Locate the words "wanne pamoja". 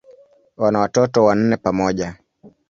1.25-2.17